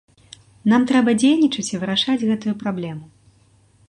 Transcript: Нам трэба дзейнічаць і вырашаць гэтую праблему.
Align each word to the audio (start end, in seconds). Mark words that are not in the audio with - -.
Нам 0.71 0.85
трэба 0.91 1.13
дзейнічаць 1.21 1.67
і 1.73 1.79
вырашаць 1.83 2.17
гэтую 2.31 2.55
праблему. 2.65 3.05